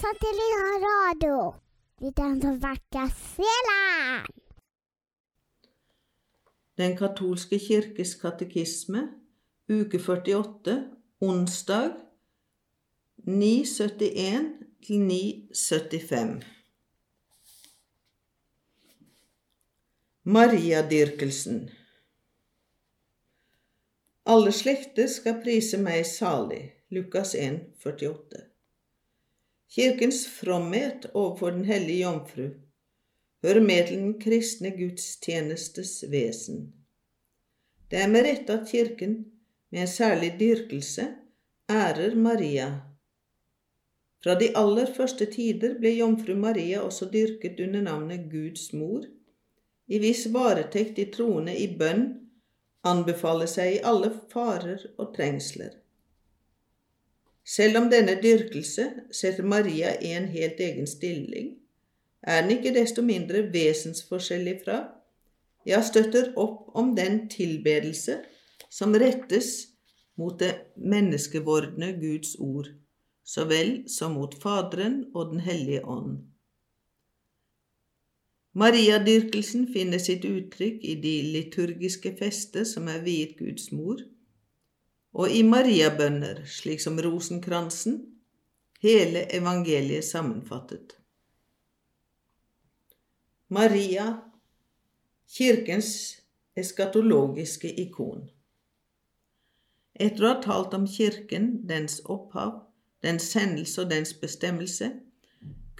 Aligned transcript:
Satellit 0.00 0.82
radio. 0.82 1.54
Vi 2.00 2.10
den 2.16 2.40
som 2.42 2.54
vekker 2.62 3.08
sjelen. 3.12 4.28
Den 6.80 6.94
katolske 6.96 7.58
kirkes 7.60 8.14
katekisme, 8.22 9.02
uke 9.68 9.98
48, 9.98 10.76
onsdag 11.20 11.90
971 13.26 14.48
til 14.86 15.00
975. 15.04 16.46
Mariadyrkelsen. 20.22 21.66
Alle 24.24 24.52
slekter 24.52 25.12
skal 25.12 25.42
prise 25.44 25.82
meg 25.82 26.06
salig. 26.08 26.62
Lukas 26.88 27.34
1, 27.34 27.60
48. 27.84 28.49
Kirkens 29.70 30.24
fromhet 30.26 31.06
overfor 31.14 31.50
Den 31.50 31.64
hellige 31.64 32.02
jomfru 32.02 32.48
hører 33.42 33.60
med 33.60 33.86
til 33.86 33.98
den 33.98 34.14
kristne 34.20 34.70
gudstjenestes 34.74 36.04
vesen. 36.10 36.72
Det 37.90 37.98
er 38.02 38.08
med 38.10 38.26
rette 38.26 38.52
at 38.52 38.68
Kirken, 38.68 39.14
med 39.70 39.80
en 39.80 39.88
særlig 39.88 40.32
dyrkelse, 40.40 41.06
ærer 41.70 42.14
Maria. 42.14 42.80
Fra 44.22 44.34
de 44.40 44.50
aller 44.56 44.90
første 44.96 45.26
tider 45.30 45.78
ble 45.78 45.94
jomfru 46.00 46.34
Maria 46.34 46.80
også 46.80 47.08
dyrket 47.12 47.60
under 47.60 47.80
navnet 47.86 48.26
Guds 48.32 48.72
mor, 48.72 49.06
i 49.86 49.98
viss 49.98 50.26
varetekt 50.34 50.96
de 50.96 51.06
troende 51.14 51.54
i 51.56 51.70
bønn 51.78 52.08
anbefaler 52.86 53.48
seg 53.50 53.76
i 53.76 53.80
alle 53.86 54.10
farer 54.34 54.82
og 54.98 55.14
trengsler. 55.14 55.72
Selv 57.50 57.80
om 57.80 57.88
denne 57.90 58.14
dyrkelse 58.22 58.84
setter 59.16 59.46
Maria 59.46 59.96
i 59.98 60.12
en 60.14 60.28
helt 60.30 60.60
egen 60.62 60.86
stilling, 60.86 61.56
er 62.22 62.44
den 62.44 62.52
ikke 62.58 62.74
desto 62.76 63.02
mindre 63.02 63.42
vesensforskjellig 63.52 64.60
fra, 64.64 64.76
ja, 65.66 65.80
støtter 65.82 66.30
opp 66.38 66.70
om 66.78 66.92
den 66.96 67.24
tilbedelse 67.32 68.20
som 68.70 68.94
rettes 68.94 69.50
mot 70.20 70.38
det 70.38 70.52
menneskevordne 70.76 71.94
Guds 71.98 72.36
ord, 72.38 72.68
så 73.24 73.48
vel 73.50 73.72
som 73.90 74.14
mot 74.18 74.36
Faderen 74.42 75.02
og 75.14 75.32
Den 75.32 75.40
hellige 75.40 75.82
ånd. 75.84 76.20
Mariadyrkelsen 78.52 79.68
finner 79.72 79.98
sitt 80.02 80.24
uttrykk 80.26 80.82
i 80.84 80.96
de 81.02 81.16
liturgiske 81.34 82.14
fester 82.18 82.66
som 82.66 82.88
er 82.90 83.02
viet 83.04 83.36
Guds 83.38 83.70
mor, 83.72 84.02
og 85.20 85.32
i 85.36 85.42
mariabønner, 85.44 86.46
slik 86.48 86.80
som 86.80 86.96
rosenkransen, 87.04 87.98
hele 88.80 89.26
evangeliet 89.36 90.06
sammenfattet. 90.06 90.94
Maria, 93.52 94.06
kirkens 95.28 95.90
eskatologiske 96.56 97.68
ikon. 97.84 98.28
Etter 100.00 100.24
å 100.24 100.30
ha 100.30 100.38
talt 100.40 100.76
om 100.78 100.86
kirken, 100.88 101.50
dens 101.68 101.98
opphav, 102.08 102.54
dens 103.04 103.28
sendelse 103.34 103.82
og 103.82 103.90
dens 103.92 104.14
bestemmelse, 104.16 104.88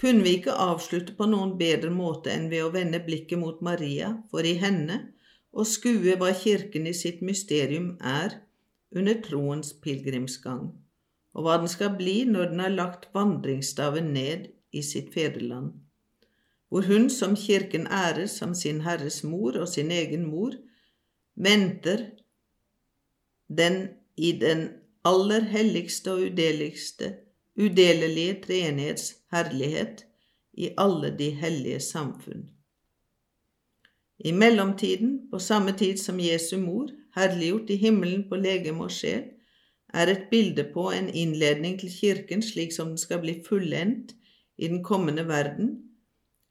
kunne 0.00 0.24
vi 0.26 0.36
ikke 0.40 0.56
avslutte 0.66 1.16
på 1.16 1.28
noen 1.30 1.56
bedre 1.60 1.92
måte 1.92 2.32
enn 2.34 2.50
ved 2.52 2.66
å 2.66 2.74
vende 2.74 3.00
blikket 3.04 3.40
mot 3.40 3.64
Maria, 3.64 4.12
for 4.32 4.44
i 4.44 4.58
henne 4.60 5.00
å 5.52 5.64
skue 5.64 6.18
hva 6.20 6.34
kirken 6.36 6.88
i 6.88 6.96
sitt 6.96 7.24
mysterium 7.24 7.94
er, 8.00 8.40
under 8.96 9.20
troens 9.22 9.72
pilegrimsgang, 9.82 10.70
og 11.34 11.44
hva 11.46 11.58
den 11.62 11.70
skal 11.70 11.94
bli 11.98 12.24
når 12.26 12.50
den 12.50 12.62
har 12.64 12.74
lagt 12.74 13.08
vandringsstaven 13.14 14.10
ned 14.14 14.48
i 14.72 14.82
sitt 14.82 15.12
fedreland, 15.14 15.72
hvor 16.70 16.86
hun 16.86 17.08
som 17.10 17.36
kirken 17.38 17.86
ærer 17.86 18.26
som 18.30 18.54
sin 18.54 18.82
Herres 18.86 19.22
mor 19.26 19.58
og 19.58 19.68
sin 19.68 19.90
egen 19.90 20.26
mor, 20.30 20.54
venter 21.34 22.06
den 23.48 23.88
i 24.16 24.32
den 24.38 24.68
aller 25.04 25.46
helligste 25.50 26.12
og 26.12 26.26
udeligste, 26.28 27.14
udelelige 27.58 28.38
treenighets 28.46 29.16
herlighet 29.32 30.06
i 30.52 30.70
alle 30.78 31.10
de 31.18 31.30
hellige 31.30 31.80
samfunn. 31.80 32.50
I 34.18 34.32
mellomtiden, 34.32 35.30
på 35.30 35.38
samme 35.38 35.72
tid 35.72 35.96
som 35.96 36.20
Jesu 36.20 36.58
mor, 36.60 36.88
herliggjort 37.16 37.70
i 37.70 37.76
himmelen 37.76 38.24
på 38.28 38.38
legeme 38.40 38.86
og 38.86 38.94
sjel, 38.94 39.28
er 39.94 40.10
et 40.12 40.28
bilde 40.30 40.64
på 40.74 40.90
en 40.94 41.08
innledning 41.08 41.78
til 41.80 41.90
kirken 41.90 42.42
slik 42.42 42.72
som 42.72 42.92
den 42.92 42.98
skal 42.98 43.22
bli 43.24 43.40
fullendt 43.46 44.14
i 44.58 44.68
den 44.68 44.84
kommende 44.84 45.26
verden, 45.28 45.72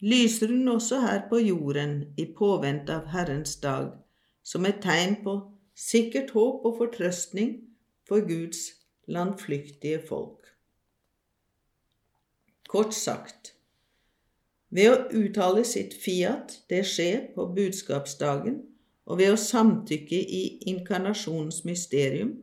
lyser 0.00 0.46
hun 0.46 0.68
også 0.68 1.00
her 1.00 1.22
på 1.28 1.38
jorden 1.42 2.00
i 2.18 2.26
påvente 2.38 2.94
av 2.94 3.06
Herrens 3.12 3.56
dag, 3.62 3.92
som 4.42 4.66
et 4.66 4.80
tegn 4.82 5.20
på 5.24 5.38
sikkert 5.78 6.30
håp 6.34 6.66
og 6.66 6.78
fortrøstning 6.78 7.54
for 8.08 8.26
Guds 8.26 8.58
landflyktige 9.08 10.02
folk. 10.08 10.46
Kort 12.68 12.94
sagt, 12.94 13.54
ved 14.70 14.90
å 14.92 14.96
uttale 15.16 15.62
sitt 15.64 15.94
fiat, 15.96 16.58
det 16.68 16.82
skjer 16.84 17.30
på 17.34 17.46
budskapsdagen, 17.56 18.58
og 19.08 19.18
ved 19.20 19.32
å 19.32 19.40
samtykke 19.40 20.18
i 20.20 20.42
inkarnasjonens 20.68 21.62
mysterium 21.64 22.34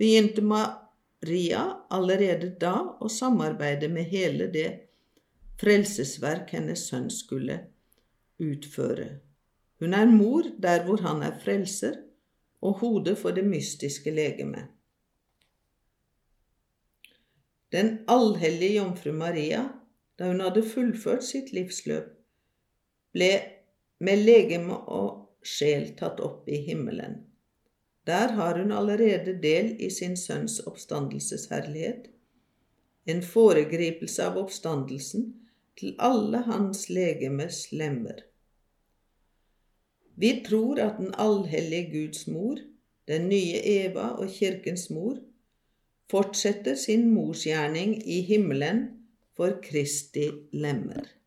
begynte 0.00 0.42
Maria 0.42 1.64
allerede 1.92 2.54
da 2.60 2.74
å 3.00 3.10
samarbeide 3.12 3.90
med 3.92 4.08
hele 4.08 4.48
det 4.52 4.68
frelsesverk 5.60 6.54
hennes 6.56 6.86
sønn 6.88 7.10
skulle 7.12 7.58
utføre. 8.40 9.20
Hun 9.80 9.96
er 9.96 10.08
mor 10.08 10.48
der 10.60 10.86
hvor 10.86 11.04
han 11.04 11.22
er 11.24 11.36
frelser, 11.44 11.98
og 12.60 12.82
hodet 12.82 13.16
for 13.16 13.32
det 13.32 13.44
mystiske 13.48 14.12
legeme. 14.12 14.66
Den 17.72 18.02
allhellige 18.08 18.76
jomfru 18.76 19.14
Maria, 19.16 19.62
da 20.18 20.28
hun 20.28 20.42
hadde 20.44 20.66
fullført 20.68 21.24
sitt 21.24 21.54
livsløp, 21.56 22.10
ble 23.16 23.30
med 24.04 24.24
legeme 24.26 24.76
og 24.92 25.29
sjel 25.42 25.90
tatt 25.98 26.20
opp 26.20 26.48
i 26.48 26.60
himmelen. 26.66 27.20
Der 28.06 28.32
har 28.38 28.58
hun 28.58 28.72
allerede 28.72 29.36
del 29.42 29.76
i 29.80 29.90
sin 29.90 30.16
sønns 30.16 30.60
oppstandelsesherlighet, 30.66 32.08
en 33.06 33.22
foregripelse 33.22 34.24
av 34.24 34.38
oppstandelsen 34.40 35.28
til 35.78 35.94
alle 35.98 36.42
hans 36.46 36.88
legemes 36.92 37.70
lemmer. 37.72 38.24
Vi 40.20 40.32
tror 40.46 40.80
at 40.84 40.98
den 41.00 41.14
allhellige 41.16 41.90
Guds 41.92 42.26
mor, 42.26 42.58
den 43.08 43.28
nye 43.28 43.60
Eva 43.64 44.10
og 44.20 44.28
kirkens 44.28 44.90
mor, 44.90 45.16
fortsetter 46.10 46.74
sin 46.74 47.08
morsgjerning 47.14 47.94
i 48.04 48.20
himmelen 48.26 48.82
for 49.36 49.60
Kristi 49.64 50.26
lemmer. 50.52 51.19